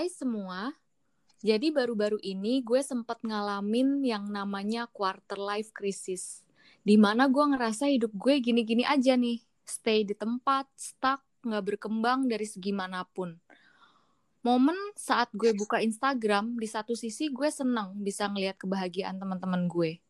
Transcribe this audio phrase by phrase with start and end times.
[0.00, 0.72] Hai semua,
[1.44, 6.40] jadi baru-baru ini gue sempat ngalamin yang namanya quarter life crisis.
[6.80, 12.32] Di mana gue ngerasa hidup gue gini-gini aja nih, stay di tempat, stuck, nggak berkembang
[12.32, 13.36] dari segi mana pun.
[14.40, 20.00] Momen saat gue buka Instagram, di satu sisi gue seneng bisa ngelihat kebahagiaan teman-teman gue.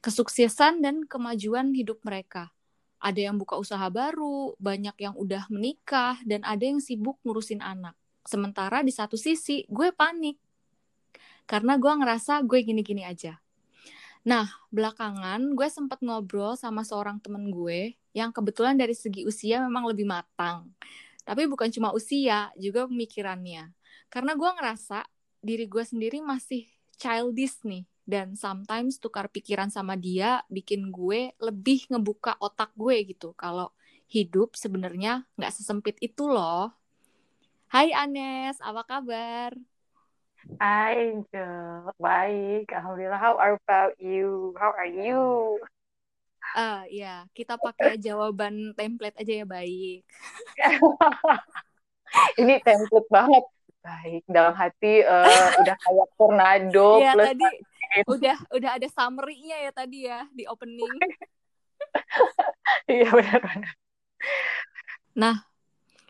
[0.00, 2.48] Kesuksesan dan kemajuan hidup mereka
[2.96, 7.92] ada yang buka usaha baru, banyak yang udah menikah, dan ada yang sibuk ngurusin anak.
[8.24, 10.40] Sementara di satu sisi gue panik
[11.44, 13.36] karena gue ngerasa gue gini-gini aja.
[14.24, 19.84] Nah, belakangan gue sempat ngobrol sama seorang temen gue yang kebetulan dari segi usia memang
[19.92, 20.72] lebih matang.
[21.24, 23.72] Tapi bukan cuma usia, juga pemikirannya.
[24.08, 25.04] Karena gue ngerasa
[25.44, 26.64] diri gue sendiri masih
[26.96, 27.84] childish nih.
[28.04, 33.32] Dan sometimes tukar pikiran sama dia bikin gue lebih ngebuka otak gue gitu.
[33.36, 33.72] Kalau
[34.08, 36.72] hidup sebenarnya nggak sesempit itu loh.
[37.74, 39.50] Hai Anes, apa kabar?
[40.62, 42.70] Hai Angel, baik.
[42.70, 43.18] Alhamdulillah.
[43.18, 44.54] How about you?
[44.54, 45.58] How are you?
[46.54, 50.06] Uh, ya, kita pakai jawaban template aja ya baik.
[52.46, 53.42] Ini template banget.
[53.82, 56.90] Baik, dalam hati uh, udah kayak tornado.
[57.02, 57.48] Iya tadi
[58.06, 60.94] udah udah ada summary-nya ya tadi ya di opening.
[62.94, 63.74] iya benar-benar.
[65.18, 65.42] Nah,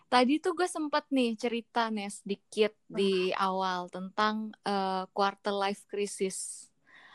[0.09, 6.69] tadi tuh gue sempet nih cerita nih sedikit di awal tentang uh, quarter life crisis.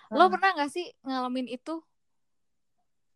[0.09, 0.34] Lo hmm.
[0.34, 1.82] pernah gak sih ngalamin itu?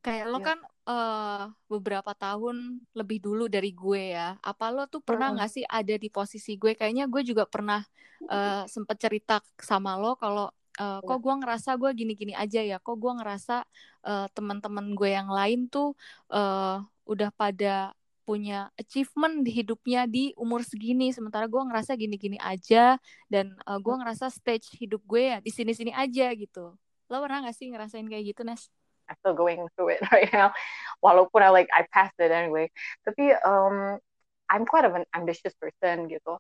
[0.04, 0.46] Kayak lo ya.
[0.46, 4.38] kan uh, beberapa tahun lebih dulu dari gue ya.
[4.44, 5.38] Apa lo tuh pernah hmm.
[5.42, 6.78] gak sih ada di posisi gue?
[6.78, 7.82] Kayaknya gue juga pernah
[8.30, 12.78] uh, sempet cerita sama lo kalau uh, kok gue ngerasa gue gini-gini aja ya.
[12.78, 13.66] Kok gue ngerasa
[14.06, 15.98] uh, teman-teman gue yang lain tuh
[16.30, 21.12] uh, udah pada punya achievement di hidupnya di umur segini.
[21.12, 25.52] Sementara gue ngerasa gini-gini aja dan uh, eh, gue ngerasa stage hidup gue ya di
[25.52, 26.76] sini-sini aja gitu.
[27.12, 28.72] Lo pernah gak sih ngerasain kayak gitu Nes?
[29.12, 30.56] I'm still going through it right now.
[31.04, 32.72] Walaupun I like I passed it anyway.
[33.04, 34.00] Tapi um,
[34.48, 36.40] I'm quite of an ambitious person gitu.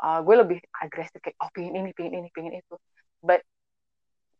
[0.00, 2.76] Uh, gue lebih agresif kayak oh pingin ini pingin ini pingin itu.
[3.20, 3.44] But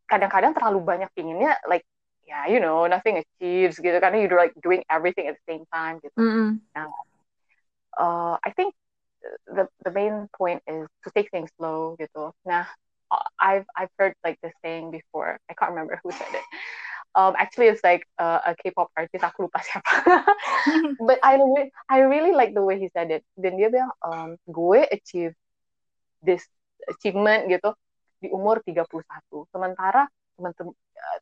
[0.08, 1.86] kadang-kadang terlalu banyak pinginnya like
[2.30, 5.98] yeah, you know, nothing achieves gitu karena you're like doing everything at the same time
[5.98, 6.14] gitu.
[6.14, 6.50] Mm -hmm.
[6.78, 6.86] Nah,
[7.98, 8.70] uh, I think
[9.50, 12.30] the the main point is to take things slow gitu.
[12.46, 12.70] Nah,
[13.10, 15.42] uh, I've I've heard like this saying before.
[15.50, 16.46] I can't remember who said it.
[17.18, 19.26] Um, actually, it's like uh, a K-pop artist.
[19.26, 20.22] Aku lupa siapa.
[21.10, 23.26] But I really, I really like the way he said it.
[23.34, 25.34] Dan dia bilang, um, gue achieve
[26.22, 26.46] this
[26.86, 27.74] achievement gitu
[28.22, 28.86] di umur 31.
[29.50, 30.06] Sementara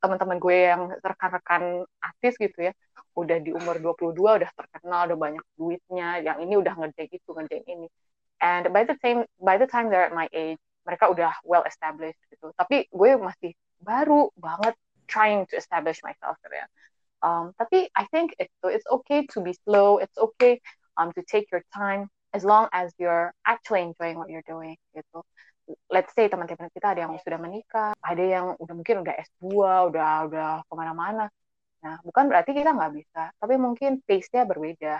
[0.03, 2.73] teman-teman gue yang rekan-rekan artis gitu ya
[3.19, 7.67] udah di umur 22 udah terkenal udah banyak duitnya yang ini udah ngerjain itu ngerjain
[7.67, 7.89] ini.
[8.39, 12.23] And by the time by the time they're at my age mereka udah well established
[12.31, 12.55] gitu.
[12.55, 13.53] Tapi gue masih
[13.83, 14.79] baru banget
[15.11, 16.67] trying to establish myself gitu ya.
[17.19, 20.63] Um, tapi I think it's it's okay to be slow it's okay
[20.95, 25.27] um to take your time as long as you're actually enjoying what you're doing gitu
[25.93, 29.47] let's say teman-teman kita ada yang sudah menikah, ada yang udah mungkin udah S2,
[29.93, 31.27] udah udah ke mana-mana.
[31.85, 34.99] Nah, bukan berarti kita nggak bisa, tapi mungkin pace-nya berbeda.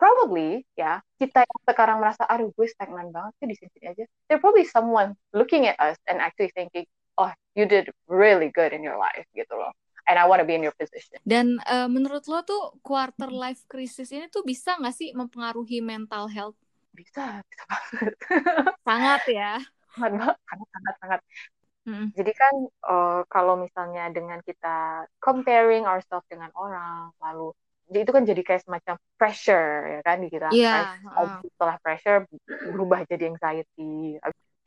[0.00, 4.04] Probably, ya, kita yang sekarang merasa, aduh gue stagnan banget sih di sini aja.
[4.32, 6.88] There probably someone looking at us and actually thinking,
[7.20, 9.76] oh, you did really good in your life, gitu loh.
[10.08, 11.20] And I want to be in your position.
[11.22, 16.32] Dan uh, menurut lo tuh quarter life crisis ini tuh bisa nggak sih mempengaruhi mental
[16.32, 16.56] health?
[16.96, 18.12] Bisa, bisa banget.
[18.82, 19.52] Sangat ya
[19.96, 21.20] sangat sangat sangat sangat
[21.86, 22.06] hmm.
[22.14, 22.54] jadi kan
[22.86, 27.54] uh, kalau misalnya dengan kita comparing ourselves dengan orang lalu
[27.90, 30.94] jadi itu kan jadi kayak semacam pressure ya kan di kita yeah.
[31.10, 31.42] uh.
[31.42, 32.26] setelah pressure
[32.70, 34.18] berubah jadi anxiety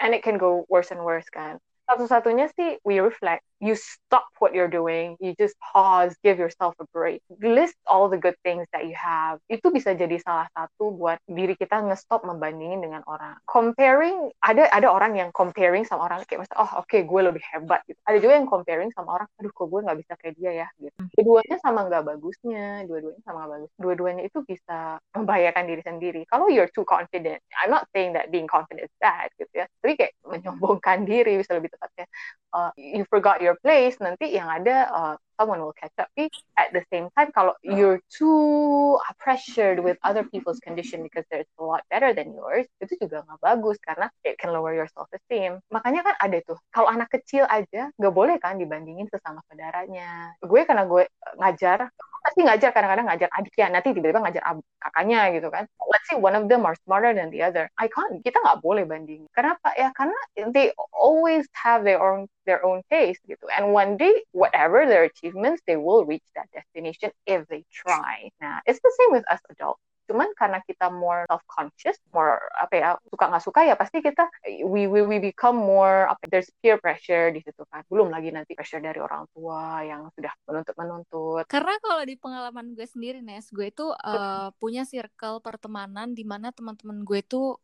[0.03, 1.55] and it can go worse and worse kan
[1.87, 6.85] satu-satunya sih we reflect you stop what you're doing, you just pause, give yourself a
[6.91, 7.23] break.
[7.39, 9.39] List all the good things that you have.
[9.47, 13.39] Itu bisa jadi salah satu buat diri kita nge-stop membandingin dengan orang.
[13.47, 17.43] Comparing, ada ada orang yang comparing sama orang kayak misalnya, oh oke okay, gue lebih
[17.55, 17.95] hebat gitu.
[18.03, 20.99] Ada juga yang comparing sama orang, aduh kok gue nggak bisa kayak dia ya gitu.
[20.99, 21.07] Hmm.
[21.15, 23.71] Dua-duanya sama nggak bagusnya, dua-duanya sama nggak bagus.
[23.79, 26.21] Dua-duanya itu bisa membahayakan diri sendiri.
[26.27, 29.65] Kalau you're too confident, I'm not saying that being confident is bad gitu ya.
[29.79, 32.05] Tapi kayak menyombongkan diri bisa lebih tepatnya.
[32.53, 36.07] Uh, you forgot your place nanti yang ada uh, someone will catch up.
[36.13, 41.45] Tapi at the same time kalau you're too pressured with other people's condition because they're
[41.57, 45.09] a lot better than yours itu juga nggak bagus karena it can lower your self
[45.09, 50.37] esteem makanya kan ada tuh kalau anak kecil aja nggak boleh kan dibandingin sesama saudaranya.
[50.45, 51.09] Gue karena gue
[51.41, 51.89] ngajar
[52.23, 54.43] pasti ngajar kadang-kadang ngajar adiknya nanti tiba-tiba ngajar
[54.79, 55.67] kakaknya gitu kan.
[55.91, 57.67] Let's say one of them are smarter than the other.
[57.75, 59.75] I can't kita nggak boleh banding kenapa?
[59.75, 60.15] Ya karena
[60.55, 63.45] they always have their own their own pace gitu.
[63.51, 68.29] And one day whatever their achievements they will reach that destination if they try.
[68.41, 72.73] Nah it's the same with us adults cuman karena kita more self conscious more apa
[72.75, 74.27] ya suka nggak suka ya pasti kita
[74.67, 77.87] we we we become more apa there's peer pressure di situ kan.
[77.87, 82.75] Belum lagi nanti pressure dari orang tua yang sudah menuntut menuntut karena kalau di pengalaman
[82.75, 87.55] gue sendiri Nes gue itu uh, punya circle pertemanan di mana teman-teman gue itu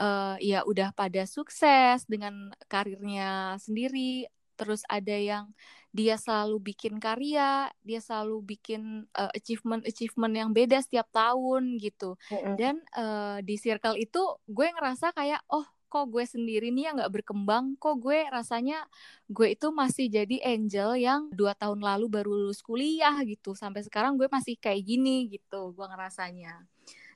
[0.00, 5.52] uh, ya udah pada sukses dengan karirnya sendiri terus ada yang
[5.96, 12.20] dia selalu bikin karya, dia selalu bikin uh, achievement-achievement yang beda setiap tahun gitu.
[12.28, 12.54] Mm-hmm.
[12.60, 17.14] Dan uh, di circle itu gue ngerasa kayak oh kok gue sendiri nih yang nggak
[17.22, 18.84] berkembang, kok gue rasanya
[19.32, 24.20] gue itu masih jadi angel yang dua tahun lalu baru lulus kuliah gitu, sampai sekarang
[24.20, 26.66] gue masih kayak gini gitu, gue ngerasanya.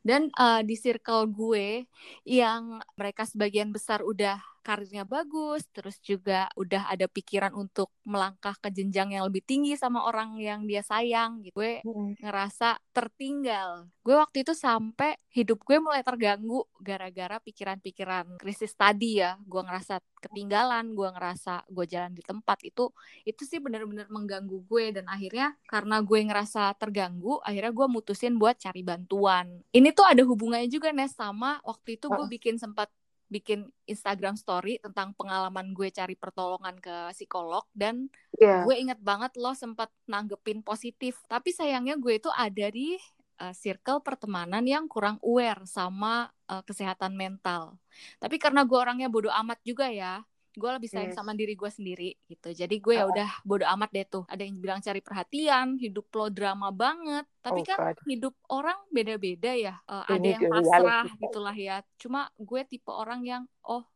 [0.00, 1.84] Dan uh, di circle gue
[2.24, 8.68] yang mereka sebagian besar udah karirnya bagus, terus juga udah ada pikiran untuk melangkah ke
[8.68, 11.56] jenjang yang lebih tinggi sama orang yang dia sayang gitu.
[11.56, 12.20] Gue hmm.
[12.20, 13.88] ngerasa tertinggal.
[14.04, 19.40] Gue waktu itu sampai hidup gue mulai terganggu gara-gara pikiran-pikiran krisis tadi ya.
[19.44, 22.92] Gue ngerasa ketinggalan, gue ngerasa gue jalan di tempat itu
[23.24, 28.60] itu sih bener-bener mengganggu gue dan akhirnya karena gue ngerasa terganggu, akhirnya gue mutusin buat
[28.60, 29.64] cari bantuan.
[29.72, 32.92] Ini tuh ada hubungannya juga nih sama waktu itu gue bikin sempat
[33.30, 38.66] bikin Instagram story tentang pengalaman gue cari pertolongan ke psikolog dan yeah.
[38.66, 42.98] gue inget banget lo sempat nanggepin positif tapi sayangnya gue itu ada di
[43.38, 47.78] uh, circle pertemanan yang kurang aware sama uh, kesehatan mental
[48.18, 50.26] tapi karena gue orangnya bodoh amat juga ya
[50.60, 51.18] gue lebih sayang yes.
[51.18, 52.52] sama diri gue sendiri gitu.
[52.52, 54.24] Jadi gue ya udah bodo amat deh tuh.
[54.28, 57.24] Ada yang bilang cari perhatian hidup lo drama banget.
[57.40, 57.96] Tapi oh, kan God.
[58.04, 59.80] hidup orang beda-beda ya.
[59.88, 61.80] Uh, ada yang pasrah gitulah ya.
[61.96, 63.88] Cuma gue tipe orang yang oh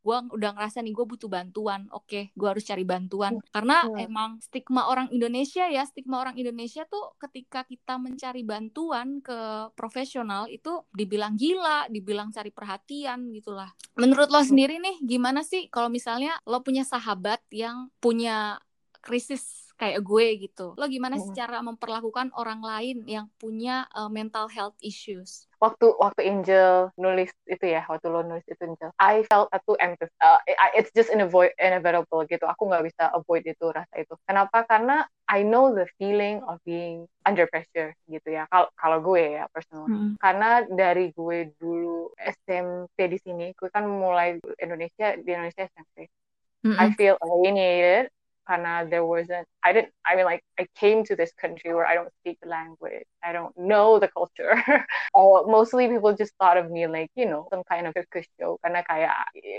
[0.00, 1.84] gue udah ngerasa nih gue butuh bantuan.
[1.92, 3.36] Oke okay, gue harus cari bantuan.
[3.36, 3.44] Mm.
[3.52, 4.06] karena mm.
[4.08, 10.48] emang stigma orang Indonesia ya stigma orang Indonesia tuh ketika kita mencari bantuan ke profesional
[10.48, 13.68] itu dibilang gila dibilang cari perhatian gitulah.
[14.00, 18.56] Menurut lo sendiri nih gimana sih kalau misalnya lo punya sahabat yang punya
[19.00, 20.76] krisis kayak gue gitu.
[20.76, 25.48] Lo gimana sih cara memperlakukan orang lain yang punya uh, mental health issues?
[25.56, 30.12] Waktu waktu Angel nulis itu ya, waktu lo nulis itu Angel, I felt itu empathy.
[30.20, 30.36] Uh,
[30.76, 32.44] it's just inevitable gitu.
[32.44, 34.12] Aku nggak bisa avoid itu rasa itu.
[34.28, 34.68] Kenapa?
[34.68, 38.44] Karena I know the feeling of being under pressure gitu ya.
[38.52, 39.88] Kalau kalau gue ya personal.
[39.88, 40.20] Hmm.
[40.20, 46.12] Karena dari gue dulu SMP di sini, gue kan mulai Indonesia di Indonesia SMP.
[46.60, 46.80] Mm -hmm.
[46.84, 48.12] I feel alienated
[48.46, 51.94] karena there wasn't I didn't I mean like I came to this country where I
[51.94, 54.56] don't speak the language I don't know the culture.
[55.10, 58.62] Uh, mostly people just thought of me like you know some kind of circus show
[58.62, 59.10] karena kayak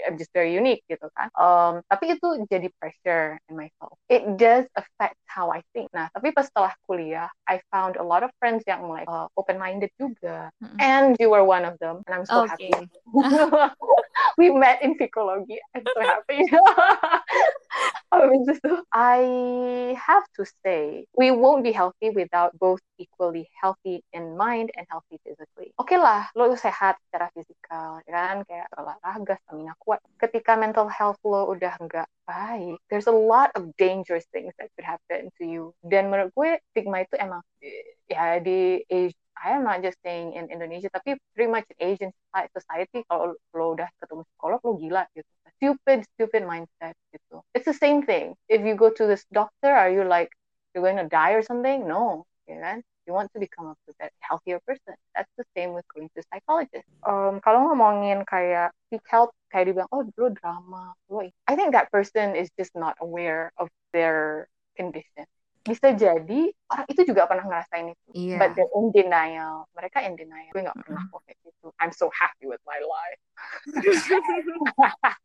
[0.07, 3.99] I'm just very unique gitu kan um, tapi itu jadi pressure in myself.
[4.07, 5.91] It does affect how I think.
[5.91, 9.59] Nah tapi pas setelah kuliah I found a lot of friends yang like uh, open
[9.59, 10.49] minded juga.
[10.63, 10.77] Mm-hmm.
[10.79, 12.71] and you were one of them and I'm so okay.
[12.71, 12.87] happy.
[14.39, 16.39] We met in psychology I'm so happy
[18.94, 24.85] I have to say, we won't be healthy without both equally healthy in mind and
[24.89, 25.71] healthy physically.
[25.79, 28.38] Oke okay lah, lo sehat secara fisikal, ya kan?
[28.44, 30.03] Kayak olahraga, stamina kuat.
[30.19, 34.86] Ketika mental health lo udah nggak baik, there's a lot of dangerous things that could
[34.86, 35.72] happen to you.
[35.79, 37.41] Dan menurut gue, stigma itu emang,
[38.12, 42.12] ya di age I am not just saying in Indonesia, tapi pretty much in Asian
[42.53, 45.25] society, kalau lo udah ketemu psikolog, lo gila gitu
[45.62, 46.94] stupid, stupid mindset.
[47.53, 48.36] It's the same thing.
[48.50, 50.30] If you go to this doctor, are you like
[50.74, 51.88] you're going to die or something?
[51.88, 52.82] No, kan?
[53.08, 54.94] You want to become a better, healthier person.
[55.15, 56.86] That's the same with going to psychologist.
[57.01, 61.89] Um, kalau ngomongin kayak seek help, kayak dibilang, oh dulu drama, lo, I think that
[61.89, 65.25] person is just not aware of their condition
[65.62, 66.41] bisa jadi
[66.74, 68.08] orang itu juga pernah ngerasain itu.
[68.18, 68.39] Yeah.
[68.41, 69.70] but they're in denial.
[69.77, 70.51] Mereka in denial.
[70.53, 71.68] Gue nggak pernah kok kayak gitu.
[71.77, 73.22] I'm so happy with my life.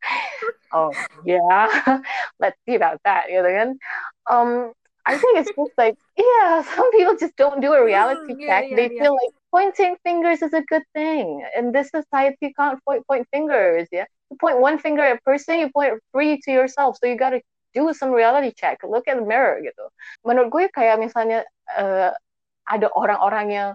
[0.75, 0.91] Oh
[1.23, 2.03] yeah.
[2.41, 3.79] Let's see about that gitu kan
[4.27, 4.75] um
[5.07, 8.63] I think it's just like yeah some people just don't do a reality yeah, check.
[8.69, 8.99] yeah, they yeah.
[8.99, 11.47] feel like pointing fingers is a good thing.
[11.55, 14.05] In this society you can't point point fingers yeah.
[14.29, 16.99] You point one finger at a person you point three to yourself.
[16.99, 17.39] So you gotta
[17.73, 19.85] do some reality check, look at the mirror gitu.
[20.23, 21.43] Menurut gue kayak misalnya
[21.75, 22.11] uh,
[22.67, 23.69] ada orang-orang yang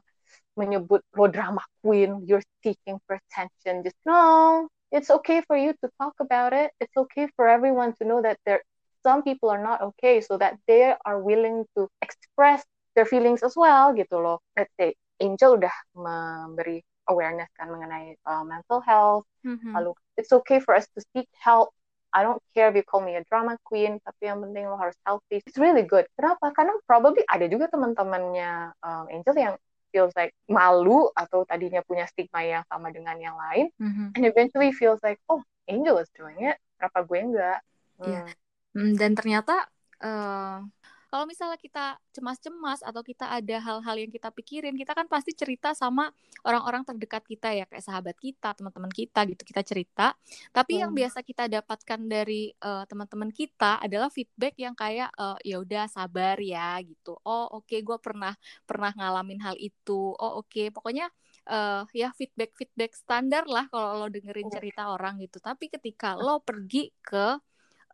[0.57, 3.81] menyebut lo drama queen, you're seeking for attention.
[3.81, 6.73] Just no, it's okay for you to talk about it.
[6.77, 8.61] It's okay for everyone to know that there
[9.03, 12.63] some people are not okay, so that they are willing to express
[12.95, 14.39] their feelings as well gitu loh.
[14.55, 19.27] Let's say Angel udah memberi awareness kan mengenai uh, mental health.
[19.43, 19.75] Mm-hmm.
[19.75, 21.75] Lalu it's okay for us to seek help.
[22.13, 24.97] I don't care if you call me a drama queen, tapi yang penting lo harus
[25.03, 25.41] healthy.
[25.43, 26.05] It's really good.
[26.15, 26.53] Kenapa?
[26.53, 29.57] Karena probably ada juga teman-temannya um, Angel yang
[29.93, 34.17] feels like malu atau tadinya punya stigma yang sama dengan yang lain, mm-hmm.
[34.17, 37.59] and eventually feels like, oh, Angel is doing it, kenapa gue enggak?
[38.01, 38.25] Iya.
[38.73, 38.97] Hmm.
[38.97, 39.69] Dan ternyata
[40.01, 40.65] uh,
[41.13, 45.77] kalau misalnya kita cemas-cemas atau kita ada hal-hal yang kita pikirin, kita kan pasti cerita
[45.77, 46.09] sama
[46.41, 50.17] orang-orang terdekat kita ya, kayak sahabat kita, teman-teman kita gitu, kita cerita.
[50.57, 50.83] Tapi hmm.
[50.89, 55.85] yang biasa kita dapatkan dari uh, teman-teman kita adalah feedback yang kayak uh, ya udah
[55.85, 57.21] sabar ya gitu.
[57.29, 58.33] Oh, oke okay, gue pernah
[58.65, 60.17] pernah ngalamin hal itu.
[60.17, 60.73] Oh, oke, okay.
[60.73, 61.13] pokoknya
[61.53, 64.55] uh, ya feedback feedback standar lah kalau lo dengerin iya.
[64.57, 65.45] cerita orang gitu.
[65.45, 67.37] Tapi ketika lo pergi ke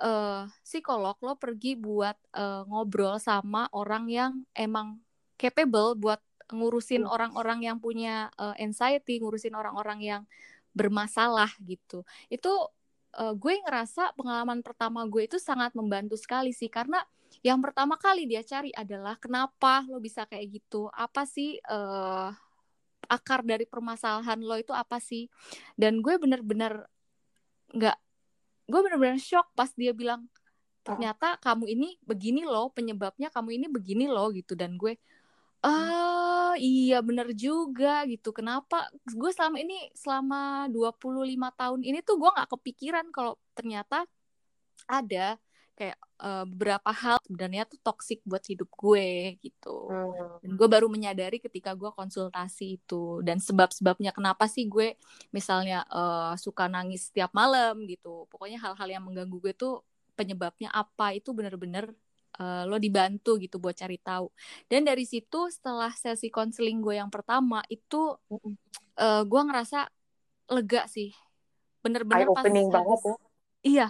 [0.02, 4.98] uh, psikolog lo pergi buat uh, ngobrol sama orang yang emang
[5.38, 7.10] capable buat ngurusin iya.
[7.10, 10.22] orang-orang yang punya uh, anxiety, ngurusin orang-orang yang
[10.72, 12.02] bermasalah gitu.
[12.32, 12.50] Itu
[13.18, 17.04] uh, gue ngerasa pengalaman pertama gue itu sangat membantu sekali sih karena
[17.44, 22.32] yang pertama kali dia cari adalah kenapa lo bisa kayak gitu, apa sih uh,
[23.08, 25.28] akar dari permasalahan lo itu apa sih?
[25.76, 26.88] Dan gue bener-bener
[27.68, 27.98] nggak
[28.68, 30.28] gue bener-bener shock pas dia bilang
[30.84, 34.52] ternyata kamu ini begini loh penyebabnya kamu ini begini loh gitu.
[34.52, 34.96] Dan gue
[35.64, 38.30] ah iya bener juga gitu.
[38.30, 38.88] Kenapa?
[39.10, 44.06] Gue selama ini selama 25 tahun ini tuh gue nggak kepikiran kalau ternyata
[44.86, 45.36] ada
[45.78, 49.86] kayak uh, beberapa hal sebenarnya tuh toxic buat hidup gue gitu.
[49.86, 50.42] Hmm.
[50.42, 53.22] dan gue baru menyadari ketika gue konsultasi itu.
[53.22, 54.98] Dan sebab-sebabnya kenapa sih gue
[55.30, 58.26] misalnya uh, suka nangis setiap malam gitu.
[58.26, 59.86] Pokoknya hal-hal yang mengganggu gue tuh
[60.18, 61.94] penyebabnya apa itu bener-bener
[62.42, 64.34] uh, lo dibantu gitu buat cari tahu.
[64.66, 68.18] Dan dari situ setelah sesi konseling gue yang pertama itu
[68.98, 69.86] uh, gue ngerasa
[70.50, 71.14] lega sih.
[71.86, 73.14] Bener-bener pas banget ya.
[73.58, 73.88] Iya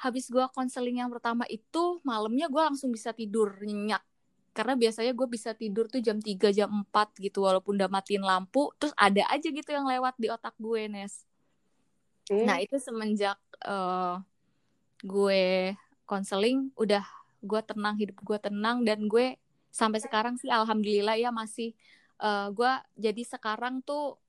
[0.00, 4.02] habis gue konseling yang pertama itu malamnya gue langsung bisa tidur nyenyak
[4.54, 8.70] karena biasanya gue bisa tidur tuh jam 3 jam 4 gitu walaupun udah matiin lampu
[8.78, 11.26] terus ada aja gitu yang lewat di otak gue Nes
[12.30, 12.46] hmm.
[12.46, 14.22] nah itu semenjak uh,
[15.02, 15.74] gue
[16.06, 17.02] konseling udah
[17.44, 19.36] gue tenang hidup gue tenang dan gue
[19.74, 21.74] sampai sekarang sih alhamdulillah ya masih
[22.22, 24.22] uh, gue jadi sekarang tuh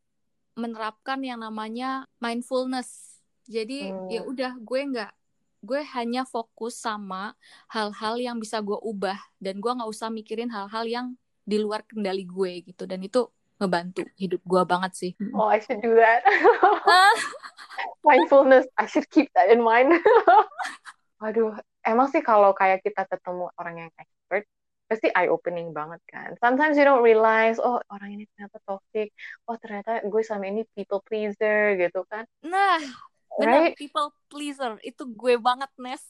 [0.58, 4.10] menerapkan yang namanya mindfulness jadi hmm.
[4.10, 5.14] ya udah gue nggak
[5.66, 7.34] gue hanya fokus sama
[7.74, 11.08] hal-hal yang bisa gue ubah dan gue nggak usah mikirin hal-hal yang
[11.42, 15.12] di luar kendali gue gitu dan itu ngebantu hidup gue banget sih.
[15.32, 16.28] Oh, I should do that.
[18.08, 19.96] Mindfulness, I should keep that in mind.
[21.24, 21.56] Waduh,
[21.88, 24.44] emang sih kalau kayak kita ketemu orang yang expert,
[24.92, 26.36] pasti eye opening banget kan.
[26.44, 29.16] Sometimes you don't realize, oh orang ini ternyata toxic,
[29.48, 32.28] oh ternyata gue sama ini people pleaser gitu kan.
[32.44, 32.84] Nah,
[33.39, 33.77] benar right?
[33.77, 34.80] people pleaser.
[34.82, 36.04] Itu gue banget Nes.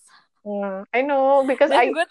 [0.45, 2.05] Mm, I know because Dan I gue,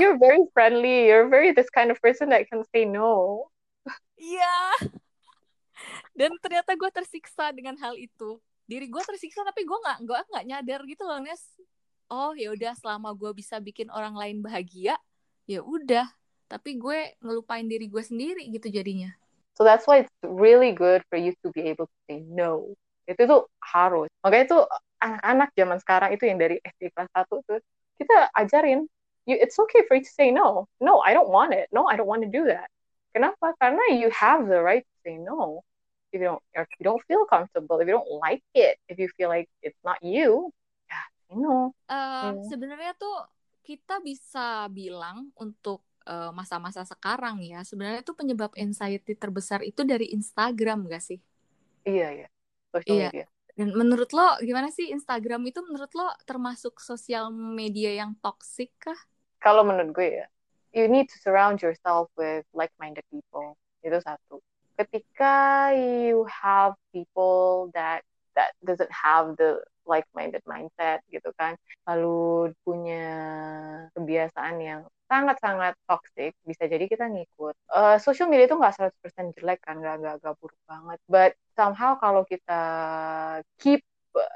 [0.00, 1.08] you're very friendly.
[1.08, 3.48] You're very this kind of person that can say no.
[4.20, 4.44] Iya.
[4.44, 4.72] Yeah.
[6.12, 8.36] dan ternyata gue tersiksa dengan hal itu.
[8.68, 11.40] Diri gue tersiksa tapi gue nggak gue nggak nyadar gitu loh Nes.
[12.12, 15.00] Oh ya udah selama gue bisa bikin orang lain bahagia
[15.48, 16.04] ya udah.
[16.50, 19.16] Tapi gue ngelupain diri gue sendiri gitu jadinya.
[19.56, 22.76] So that's why it's really good for you to be able to say no
[23.08, 24.08] itu tuh harus.
[24.24, 24.58] Makanya itu
[25.00, 27.58] anak-anak zaman sekarang itu yang dari SD kelas 1 tuh
[27.96, 28.84] kita ajarin
[29.28, 30.68] you it's okay for you to say no.
[30.80, 31.68] No I don't want it.
[31.72, 32.68] No I don't want to do that.
[33.10, 33.56] Kenapa?
[33.58, 35.64] Karena you have the right to say no.
[36.10, 39.06] If you don't if you don't feel comfortable if you don't like it if you
[39.14, 40.50] feel like it's not you
[40.90, 41.72] ya say no.
[41.86, 42.42] Uh, hmm.
[42.50, 43.30] sebenarnya tuh
[43.62, 49.86] kita bisa bilang untuk eh, masa-masa uh, sekarang ya sebenarnya tuh penyebab anxiety terbesar itu
[49.86, 51.22] dari Instagram gak sih?
[51.86, 52.28] Iya iya
[52.72, 53.10] social iya.
[53.10, 53.26] media.
[53.58, 58.96] Dan menurut lo gimana sih Instagram itu menurut lo termasuk sosial media yang toxic kah?
[59.42, 60.26] Kalau menurut gue ya,
[60.72, 63.58] you need to surround yourself with like-minded people.
[63.84, 64.40] Itu satu.
[64.80, 68.00] Ketika you have people that
[68.32, 69.60] that doesn't have the
[69.90, 71.58] like-minded mindset gitu kan,
[71.90, 73.06] lalu punya
[73.98, 74.80] kebiasaan yang
[75.10, 77.58] sangat-sangat toxic, bisa jadi kita ngikut.
[77.66, 80.98] Uh, social media itu nggak 100% jelek kan, nggak, nggak, buruk banget.
[81.10, 82.62] But somehow kalau kita
[83.58, 83.82] keep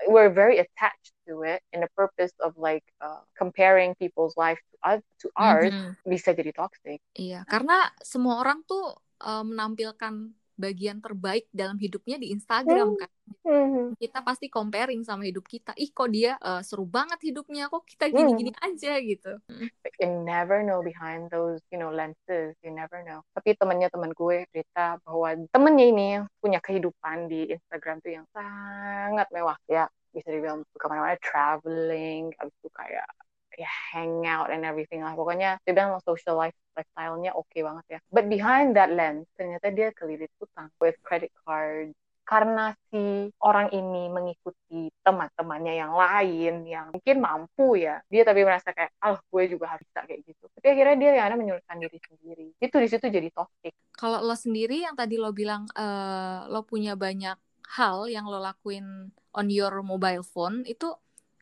[0.06, 4.76] we're very attached to it in the purpose of like uh, comparing people's life to,
[4.86, 5.92] us, to ours mm -hmm.
[6.06, 6.98] bisa jadi toxic.
[7.14, 12.98] Iya, karena semua orang tuh uh, menampilkan bagian terbaik dalam hidupnya di Instagram Hmm.
[13.02, 13.10] kan.
[13.44, 13.92] Hmm.
[14.00, 15.76] Kita pasti comparing sama hidup kita.
[15.76, 18.16] Ih kok dia eh, seru banget hidupnya, kok kita Hmm.
[18.16, 19.36] gini-gini aja gitu.
[19.84, 24.16] Like, you never know behind those you know lenses you never know tapi temennya temen
[24.16, 26.08] gue cerita bahwa temennya ini
[26.40, 32.54] punya kehidupan di Instagram tuh yang sangat mewah ya bisa dibilang ke mana-mana traveling abis
[32.64, 33.06] itu kayak
[33.54, 38.26] ya hangout and everything lah pokoknya dia bilang social life lifestyle-nya oke banget ya but
[38.26, 44.88] behind that lens ternyata dia kelilit utang with credit card karena si orang ini mengikuti
[45.04, 49.84] teman-temannya yang lain yang mungkin mampu ya dia tapi merasa kayak ah gue juga harus
[49.84, 53.28] bisa kayak gitu tapi akhirnya dia yang ada menyulitkan diri sendiri itu di situ jadi
[53.28, 57.36] toxic Kalau lo sendiri yang tadi lo bilang eh, lo punya banyak
[57.78, 60.92] hal yang lo lakuin on your mobile phone itu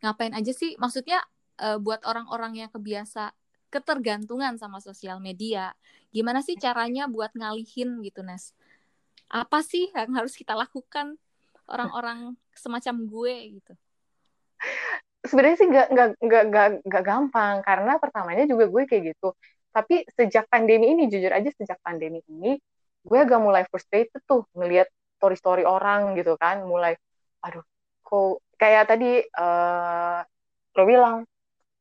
[0.02, 0.74] ngapain aja sih?
[0.76, 1.22] Maksudnya
[1.62, 3.32] eh, buat orang-orang yang kebiasa
[3.72, 5.72] ketergantungan sama sosial media,
[6.12, 8.52] gimana sih caranya buat ngalihin gitu, Nes?
[9.32, 11.16] Apa sih yang harus kita lakukan?
[11.64, 13.72] Orang-orang semacam gue gitu?
[15.22, 16.08] sebenarnya sih nggak nggak
[16.50, 19.26] nggak nggak gampang karena pertamanya juga gue kayak gitu.
[19.72, 22.58] Tapi sejak pandemi ini jujur aja sejak pandemi ini
[23.02, 24.86] gue agak mulai frustrated tuh ngelihat
[25.18, 26.66] story story orang gitu kan.
[26.66, 26.98] Mulai
[27.46, 27.62] aduh
[28.02, 30.18] kok kayak tadi eh
[30.76, 31.16] lo bilang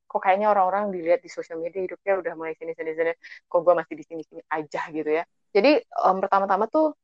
[0.09, 3.11] kok kayaknya orang-orang dilihat di sosial media hidupnya udah mulai sini sini sini
[3.47, 5.23] kok gue masih di sini sini aja gitu ya.
[5.55, 6.95] Jadi em, pertama-tama tuh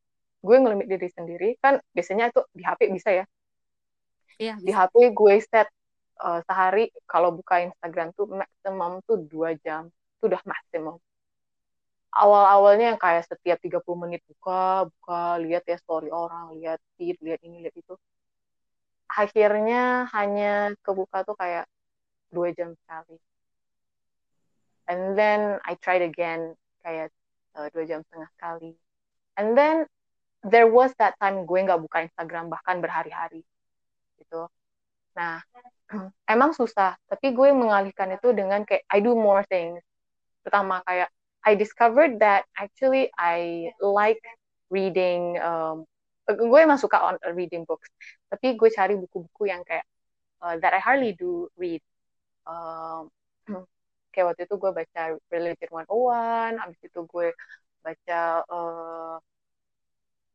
[0.42, 3.26] gue ngelimit diri sendiri kan biasanya itu di HP bisa ya?
[4.38, 4.70] Iya, di.
[4.70, 5.68] HP gue set
[6.22, 10.98] uh, sehari kalau buka Instagram tuh maksimum tuh dua jam itu udah maksimum.
[12.18, 17.42] Awal-awalnya yang kayak setiap 30 menit buka buka lihat ya story orang lihat feed lihat
[17.46, 17.94] ini lihat itu.
[19.10, 21.66] Akhirnya hanya kebuka tuh kayak
[22.34, 23.18] dua jam sekali.
[24.88, 27.12] And then I tried again kayak
[27.54, 28.72] uh, dua jam setengah sekali.
[29.38, 29.86] And then
[30.46, 33.42] there was that time gue nggak buka Instagram bahkan berhari-hari
[34.22, 34.46] gitu.
[35.18, 35.42] Nah
[36.34, 39.82] emang susah tapi gue mengalihkan itu dengan kayak I do more things.
[40.46, 41.10] Pertama kayak
[41.48, 44.22] I discovered that actually I like
[44.68, 45.88] reading um,
[46.28, 47.88] gue emang suka on reading books
[48.28, 49.88] tapi gue cari buku-buku yang kayak
[50.44, 51.82] uh, that I hardly do read.
[52.44, 53.10] Um,
[54.12, 57.28] kayak waktu itu gue baca Religion 101 abis itu gue
[57.86, 58.20] baca
[58.50, 59.16] uh,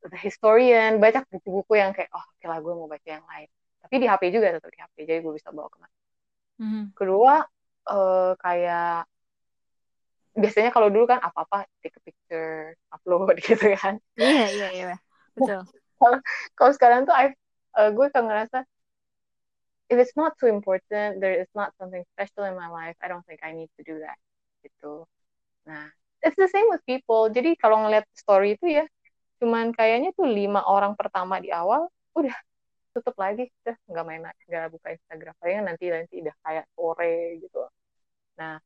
[0.02, 3.48] The Historian banyak buku-buku yang kayak oh oke lah gue mau baca yang lain
[3.82, 5.94] tapi di HP juga tetap di HP jadi gue bisa bawa ke mana
[6.62, 6.94] Mhm.
[6.94, 7.34] kedua
[7.90, 9.06] eh, kayak
[10.32, 14.94] biasanya kalau dulu kan apa-apa take a picture upload gitu kan Iya, iya, iya.
[15.36, 15.60] Betul.
[16.56, 17.32] kalau sekarang tuh I,
[17.78, 18.64] eh, gue kan ngerasa
[19.92, 23.24] if it's not too important there is not something special in my life I don't
[23.28, 24.16] think I need to do that
[24.64, 25.04] gitu
[25.68, 25.92] nah
[26.24, 28.84] it's the same with people jadi kalau ngeliat story itu ya
[29.42, 32.36] cuman kayaknya tuh lima orang pertama di awal udah
[32.94, 37.66] tutup lagi udah nggak main nggak buka Instagram palingan nanti nanti udah kayak sore gitu
[38.38, 38.62] nah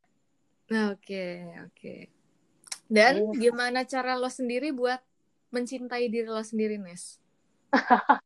[0.66, 2.10] Oke, oke.
[2.90, 3.54] Dan Iya.
[3.54, 4.98] gimana cara lo sendiri buat
[5.54, 7.22] mencintai diri lo sendiri, Nes?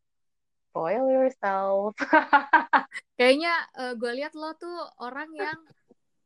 [0.72, 1.92] spoil yourself
[3.20, 3.52] Kayaknya
[4.00, 4.72] gue lihat lo tuh
[5.04, 5.60] orang yang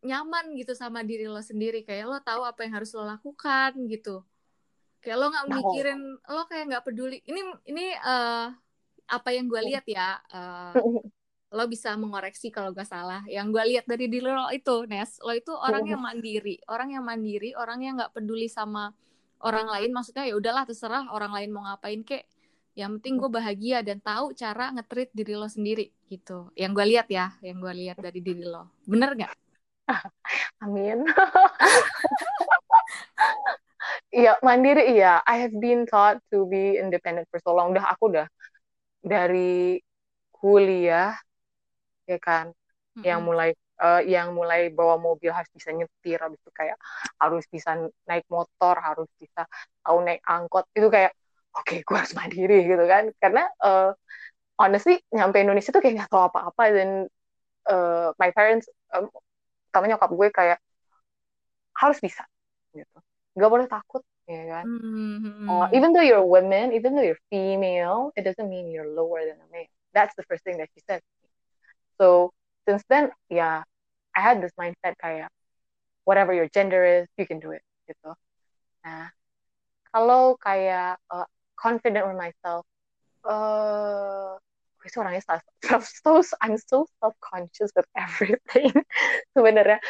[0.06, 1.82] nyaman gitu sama diri lo sendiri.
[1.82, 4.22] Kayak lo tahu apa yang harus lo lakukan gitu.
[5.04, 5.54] Kayak lo nggak No.
[5.60, 7.18] mikirin, lo kayak nggak peduli.
[7.28, 8.46] Ini ini eh,
[9.04, 10.16] apa yang gue lihat ya.
[10.32, 10.72] eh,
[11.54, 13.22] lo bisa mengoreksi kalau gue salah.
[13.30, 17.04] Yang gue lihat dari diri lo itu, Nes, lo itu orang yang mandiri, orang yang
[17.06, 18.90] mandiri, orang yang nggak peduli sama
[19.44, 19.94] orang lain.
[19.94, 22.26] Maksudnya ya udahlah terserah orang lain mau ngapain kek.
[22.74, 26.50] Yang penting gue bahagia dan tahu cara ngetrit diri lo sendiri gitu.
[26.58, 28.74] Yang gue lihat ya, yang gue lihat dari diri lo.
[28.82, 29.30] Bener nggak?
[30.64, 31.06] Amin.
[34.16, 35.06] Iya, mandiri iya.
[35.26, 37.72] I have been taught to be independent for so long.
[37.74, 38.26] Udah aku udah
[39.04, 39.80] dari
[40.36, 41.14] kuliah
[42.10, 42.46] ya kan,
[43.06, 43.28] yang Mm-mm.
[43.28, 43.50] mulai
[43.82, 46.76] eh, yang mulai bawa mobil harus bisa nyetir, habis itu kayak
[47.22, 47.70] harus bisa
[48.08, 49.42] naik motor, harus bisa
[49.84, 50.64] tahu naik angkot.
[50.76, 51.12] Itu kayak
[51.56, 53.04] oke, gue harus mandiri gitu kan.
[53.22, 53.90] Karena eh,
[54.60, 56.90] honestly nyampe Indonesia tuh kayak nggak tahu apa-apa dan
[57.70, 58.66] eh, my parents
[58.96, 59.08] um,
[59.70, 60.58] terutama nyokap gue kayak
[61.80, 62.22] harus bisa
[62.74, 62.98] gitu
[63.34, 64.64] nggak boleh takut ya kan?
[64.64, 65.46] Hmm.
[65.50, 69.20] Uh, even though you're a woman even though you're female it doesn't mean you're lower
[69.26, 69.70] than a male.
[69.92, 71.04] That's the first thing that she said
[72.00, 72.32] so
[72.66, 73.62] since then yeah
[74.16, 75.28] I had this mindset kayak
[76.08, 78.16] whatever your gender is you can do it gitu.
[78.86, 79.12] Nah
[79.94, 82.66] kalau kayak uh, confident with myself
[83.28, 84.36] uh,
[84.84, 88.68] gue sih orangnya self, self, so I'm so self conscious with everything
[89.32, 89.80] sebenarnya.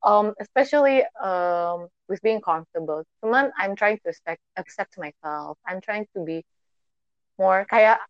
[0.00, 3.04] Um, especially um, with being comfortable.
[3.22, 5.58] Cuman I'm trying to accept, accept myself.
[5.66, 6.44] I'm trying to be
[7.38, 8.00] more kayak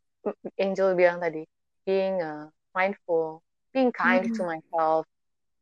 [0.58, 1.46] Angel bilang tadi,
[1.87, 5.06] being uh, mindful, being kind mm to myself.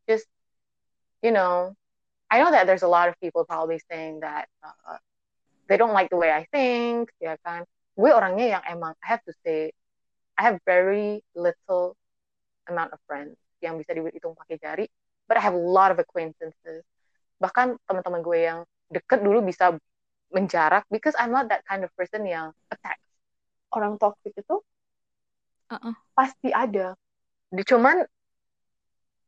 [0.08, 0.26] Just
[1.22, 1.74] you know,
[2.30, 4.98] I know that there's a lot of people probably saying that uh,
[5.68, 7.64] they don't like the way I think, ya kan.
[7.96, 9.72] Gue orangnya yang emang I have to say
[10.36, 11.96] I have very little
[12.68, 14.86] amount of friends yang bisa dihitung pakai jari
[15.28, 16.82] but I have a lot of acquaintances.
[17.38, 19.74] Bahkan teman-teman gue yang deket dulu bisa
[20.30, 22.98] menjarak because I'm not that kind of person yang attack.
[23.70, 24.62] Orang toxic itu
[25.70, 25.94] uh-uh.
[26.14, 26.94] pasti ada.
[27.52, 28.02] Cuman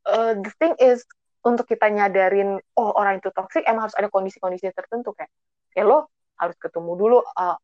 [0.09, 1.05] uh, the thing is
[1.47, 5.31] untuk kita nyadarin oh orang itu toxic emang harus ada kondisi-kondisi tertentu kayak
[5.73, 7.57] ya lo harus ketemu dulu uh,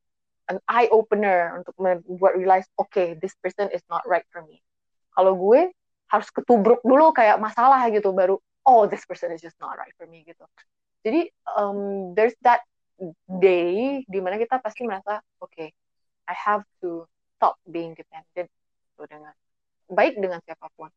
[0.50, 4.62] an eye opener untuk membuat realize okay this person is not right for me.
[5.14, 5.70] Kalau gue
[6.10, 10.08] harus ketubruk dulu kayak masalah gitu baru oh this person is just not right for
[10.08, 10.44] me gitu.
[11.04, 12.64] Jadi um, there's that
[13.28, 15.68] day di mana kita pasti merasa oke okay,
[16.24, 17.04] I have to
[17.36, 19.34] stop being dependent gitu, dengan
[19.90, 20.88] baik dengan siapa pun.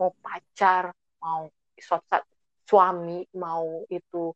[0.00, 2.24] Mau pacar mau suatu
[2.68, 4.32] suami mau itu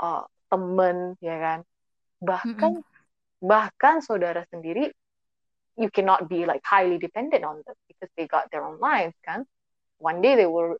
[0.00, 1.60] uh, temen ya kan.
[2.24, 3.44] Bahkan mm -hmm.
[3.44, 4.88] bahkan saudara sendiri
[5.76, 9.44] you cannot be like highly dependent on them because they got their own lives kan.
[9.98, 10.78] One day they will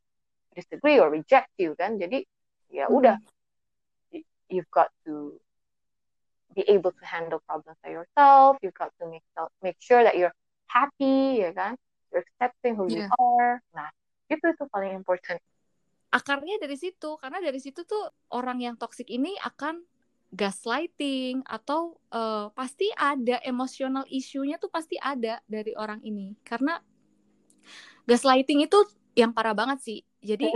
[0.55, 2.23] disagree or reject you kan jadi
[2.71, 2.99] ya hmm.
[2.99, 3.17] udah.
[4.53, 5.41] You've got to
[6.55, 9.27] be able to handle problems by yourself you've got to make
[9.65, 10.35] make sure that you're
[10.75, 11.75] happy ya kan?
[12.11, 13.07] You're accepting who yeah.
[13.07, 13.63] you are.
[13.71, 13.89] Nah
[14.27, 15.39] itu itu paling important.
[16.11, 19.83] Akarnya dari situ karena dari situ tuh orang yang toxic ini akan
[20.35, 26.35] gaslighting atau uh, pasti ada emosional isunya tuh pasti ada dari orang ini.
[26.43, 26.79] Karena
[28.07, 28.79] gaslighting itu
[29.15, 30.49] yang parah banget sih jadi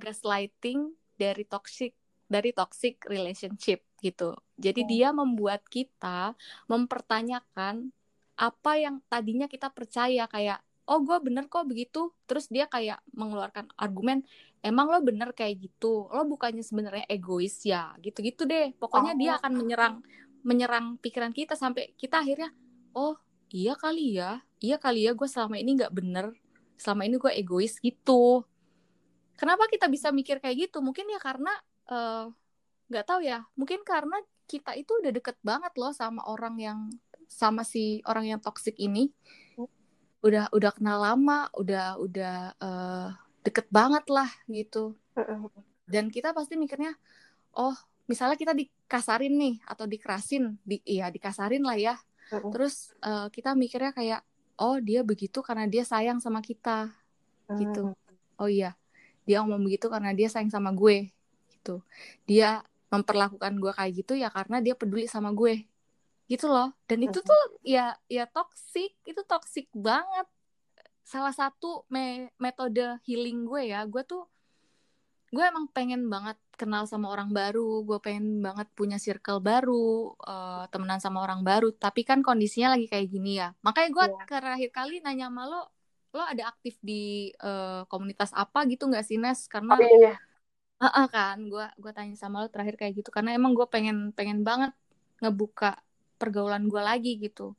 [0.00, 1.92] gaslighting dari toxic
[2.30, 4.32] dari toxic relationship gitu.
[4.56, 6.32] Jadi dia membuat kita
[6.70, 7.92] mempertanyakan
[8.40, 12.14] apa yang tadinya kita percaya kayak oh gue bener kok begitu.
[12.24, 14.24] Terus dia kayak mengeluarkan argumen
[14.64, 16.08] emang lo bener kayak gitu?
[16.08, 17.92] Lo bukannya sebenarnya egois ya?
[18.00, 18.72] Gitu-gitu deh.
[18.78, 19.18] Pokoknya oh.
[19.18, 19.94] dia akan menyerang
[20.40, 22.48] menyerang pikiran kita sampai kita akhirnya
[22.96, 23.18] oh
[23.52, 24.40] iya kali ya.
[24.62, 26.32] Iya kali ya gue selama ini nggak bener.
[26.80, 28.48] Selama ini gue egois gitu
[29.40, 30.84] kenapa kita bisa mikir kayak gitu?
[30.84, 31.52] Mungkin ya karena
[31.88, 32.24] eh,
[32.92, 33.40] nggak uh, tahu ya.
[33.56, 36.78] Mungkin karena kita itu udah deket banget loh sama orang yang
[37.24, 39.08] sama si orang yang toksik ini.
[40.20, 43.08] Udah udah kenal lama udah udah uh,
[43.40, 44.92] deket banget lah gitu.
[45.88, 46.92] Dan kita pasti mikirnya
[47.56, 47.72] oh
[48.04, 51.96] misalnya kita dikasarin nih atau dikerasin di iya dikasarin lah ya.
[52.28, 54.20] Terus uh, kita mikirnya kayak
[54.60, 56.92] oh dia begitu karena dia sayang sama kita.
[57.56, 57.96] Gitu.
[58.36, 58.76] Oh iya
[59.30, 61.14] dia ngomong begitu karena dia sayang sama gue
[61.54, 61.86] gitu.
[62.26, 65.62] Dia memperlakukan gue kayak gitu ya karena dia peduli sama gue
[66.26, 66.74] gitu loh.
[66.90, 70.26] Dan itu tuh ya ya toxic itu toxic banget.
[71.06, 74.26] Salah satu me metode healing gue ya gue tuh
[75.30, 80.66] gue emang pengen banget kenal sama orang baru gue pengen banget punya circle baru uh,
[80.74, 81.70] temenan sama orang baru.
[81.70, 83.54] Tapi kan kondisinya lagi kayak gini ya.
[83.62, 84.26] Makanya gue yeah.
[84.26, 85.62] terakhir kali nanya sama lo
[86.10, 89.46] lo ada aktif di uh, komunitas apa gitu nggak sih Nes?
[89.46, 90.14] Karena oh, iya.
[90.82, 91.38] uh -uh, kan?
[91.46, 93.10] Gue gue tanya sama lo terakhir kayak gitu.
[93.14, 94.74] Karena emang gue pengen pengen banget
[95.22, 95.78] ngebuka
[96.18, 97.54] pergaulan gue lagi gitu.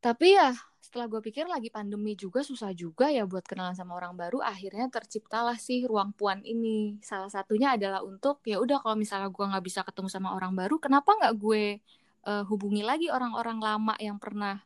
[0.00, 4.18] Tapi ya setelah gue pikir lagi pandemi juga susah juga ya buat kenalan sama orang
[4.18, 4.42] baru.
[4.42, 6.98] Akhirnya terciptalah sih ruang puan ini.
[6.98, 10.82] Salah satunya adalah untuk ya udah kalau misalnya gue nggak bisa ketemu sama orang baru
[10.82, 11.78] kenapa nggak gue
[12.26, 14.60] uh, hubungi lagi orang-orang lama yang pernah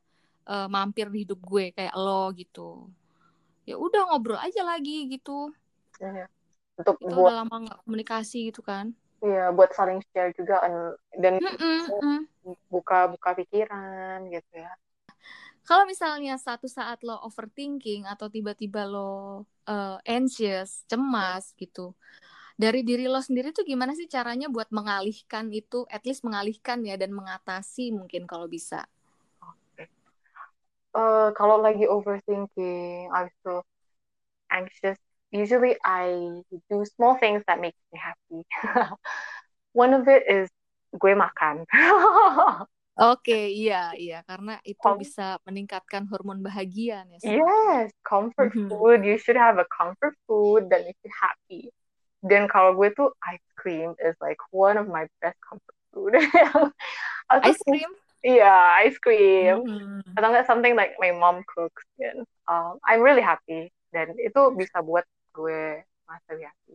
[0.49, 2.89] uh, mampir di hidup gue kayak lo gitu.
[3.65, 5.53] Ya udah ngobrol aja lagi gitu.
[6.01, 6.29] Ya,
[6.77, 7.33] untuk itu buat...
[7.33, 8.93] udah lama nggak komunikasi gitu kan.
[9.25, 10.61] Iya, buat saling share juga
[11.17, 11.57] dan mm
[11.89, 12.19] -mm,
[12.69, 14.73] buka buka pikiran gitu ya.
[15.65, 21.97] Kalau misalnya satu saat lo overthinking atau tiba-tiba lo uh, anxious, cemas gitu,
[22.61, 27.01] dari diri lo sendiri tuh gimana sih caranya buat mengalihkan itu, at least mengalihkan ya
[27.01, 28.85] dan mengatasi mungkin kalau bisa.
[30.95, 33.67] Uh, kalau lagi overthinking, I so
[34.55, 34.97] anxious
[35.35, 36.15] usually I
[36.71, 38.47] do small things that make me happy.
[39.73, 40.49] One of it is
[40.95, 41.67] gue makan.
[42.95, 47.19] Oke, okay, iya, iya, karena itu Com bisa meningkatkan hormon bahagia ya.
[47.43, 48.69] Yes, comfort mm -hmm.
[48.71, 49.03] food.
[49.03, 51.75] You should have a comfort food that makes you happy.
[52.23, 56.15] Dan kalau gue tuh ice cream is like one of my best comfort food.
[57.43, 57.91] ice cream?
[58.25, 59.69] Iya, yeah, ice cream.
[59.69, 60.01] Mm.
[60.17, 61.85] Atau enggak something like my mom cooks.
[62.01, 63.69] And, um, I'm really happy.
[63.93, 65.05] Dan itu bisa buat
[65.37, 66.75] gue merasa lebih happy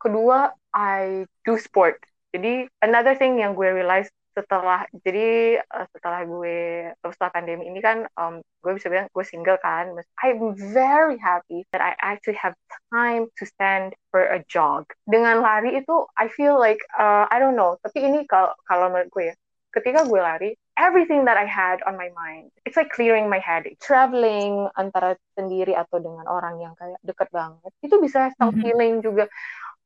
[0.00, 2.00] kedua I do sport
[2.32, 8.06] jadi another thing yang gue realize setelah jadi uh, setelah gue setelah pandemi ini kan
[8.16, 12.56] um, gue bisa bilang gue single kan I'm very happy that I actually have
[12.88, 17.58] time to stand for a jog dengan lari itu I feel like uh, I don't
[17.58, 19.36] know tapi ini kalau kalau menurut gue ya
[19.74, 20.50] ketika gue lari
[20.80, 22.48] everything that I had on my mind.
[22.64, 23.68] It's like clearing my head.
[23.84, 29.00] Traveling antara sendiri atau dengan orang yang kayak deket banget itu bisa self healing mm
[29.04, 29.06] -hmm.
[29.06, 29.24] juga.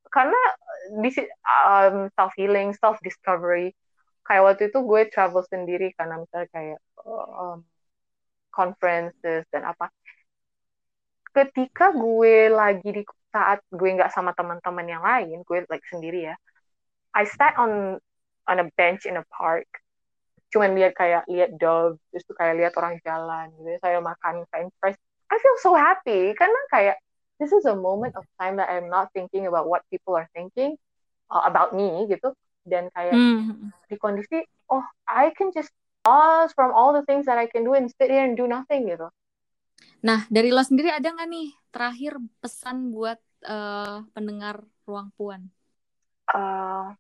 [0.09, 0.38] Karena
[1.02, 1.11] di
[1.42, 3.74] um, self healing self discovery
[4.24, 7.66] kayak waktu itu gue travel sendiri karena misalnya kayak um,
[8.54, 9.90] conferences dan apa.
[11.35, 13.02] Ketika gue lagi di
[13.35, 16.38] saat gue nggak sama teman-teman yang lain gue like sendiri ya
[17.11, 17.98] I sat on
[18.46, 19.66] on a bench in a park
[20.54, 24.70] cuman lihat kayak lihat dog terus tuh kayak lihat orang jalan gitu saya makan french
[24.78, 24.94] fries
[25.26, 26.96] I feel so happy karena kayak
[27.42, 30.78] this is a moment of time that I'm not thinking about what people are thinking
[31.26, 32.30] uh, about me gitu
[32.62, 33.74] dan kayak mm.
[33.90, 35.74] di kondisi oh I can just
[36.06, 38.86] pause from all the things that I can do and sit here and do nothing
[38.86, 39.10] gitu.
[40.06, 45.50] Nah dari lo sendiri ada nggak nih terakhir pesan buat uh, pendengar ruang puan?
[46.30, 46.94] Uh,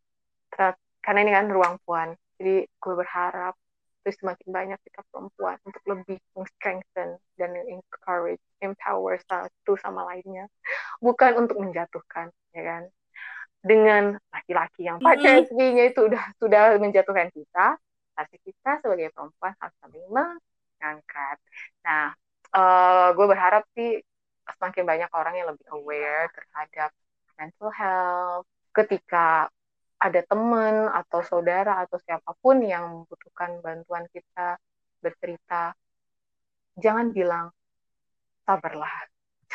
[1.04, 3.54] karena ini kan ruang puan, jadi gue berharap
[4.04, 6.20] terus semakin banyak kita perempuan untuk lebih
[6.56, 10.44] strengthen dan encourage, empower satu sama lainnya,
[11.00, 12.82] bukan untuk menjatuhkan, ya kan?
[13.64, 17.80] dengan laki-laki yang patriarkinya itu udah sudah menjatuhkan kita,
[18.12, 21.36] tapi kita sebagai perempuan harus saling mengangkat.
[21.80, 22.12] Nah,
[22.52, 24.04] uh, gue berharap sih
[24.60, 26.92] semakin banyak orang yang lebih aware terhadap
[27.40, 28.46] mental health.
[28.76, 29.48] Ketika
[29.98, 34.60] ada teman atau saudara atau siapa pun yang membutuhkan bantuan kita
[35.00, 35.72] bercerita,
[36.76, 37.48] jangan bilang
[38.44, 38.92] sabarlah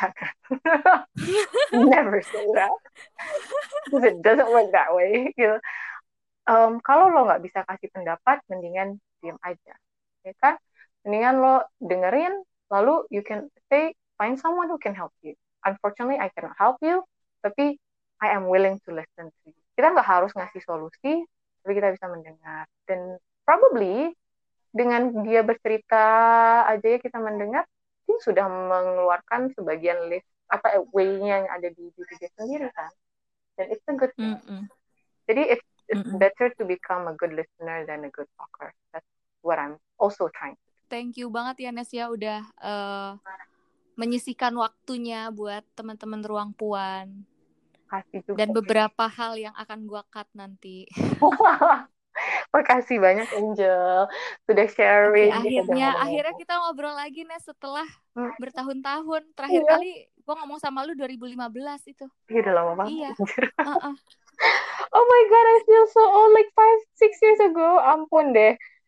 [1.72, 2.72] Never say that.
[3.92, 5.32] It doesn't work that way.
[6.48, 9.74] Um, kalau lo nggak bisa kasih pendapat, mendingan diam aja.
[10.24, 10.56] Ya kan?
[11.04, 12.32] Mendingan lo dengerin,
[12.72, 15.36] lalu you can say, find someone who can help you.
[15.62, 17.04] Unfortunately, I cannot help you,
[17.44, 17.76] tapi
[18.20, 19.39] I am willing to listen to.
[19.80, 21.24] Kita nggak harus ngasih solusi,
[21.64, 22.68] tapi kita bisa mendengar.
[22.84, 23.16] Dan
[23.48, 24.12] probably
[24.76, 26.04] dengan dia bercerita
[26.68, 27.64] aja ya kita mendengar,
[28.20, 32.90] sudah mengeluarkan sebagian list apa way-nya yang ada di diri dia sendiri kan
[33.60, 34.40] dan it's a good thing.
[34.40, 34.62] Mm -mm.
[35.28, 36.18] Jadi it's it's mm -mm.
[36.18, 38.72] better to become a good listener than a good talker.
[38.96, 39.06] That's
[39.44, 40.72] what I'm also trying to do.
[40.88, 43.20] Thank you banget ya Nes ya udah uh,
[44.00, 47.28] menyisikan waktunya buat teman-teman ruang puan.
[47.90, 48.38] Kasih juga.
[48.38, 50.86] Dan beberapa hal yang akan gua cut nanti.
[52.54, 54.06] Makasih banyak Angel
[54.46, 55.30] sudah sharing.
[55.34, 58.34] Oke, akhirnya akhirnya kita ngobrol lagi nih setelah hmm.
[58.38, 59.22] bertahun-tahun.
[59.34, 59.70] Terakhir iya.
[59.74, 59.90] kali
[60.22, 61.34] gua ngomong sama lu 2015
[61.90, 62.06] itu.
[62.30, 62.94] Iya udah lama banget.
[62.94, 63.10] Iya.
[63.60, 63.94] Uh -uh.
[64.96, 67.76] oh my god, I feel so old like five, six years ago.
[67.76, 68.56] Ampun deh.